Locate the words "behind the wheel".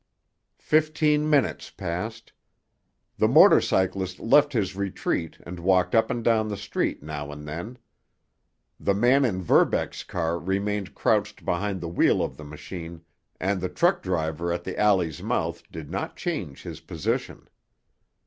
11.45-12.23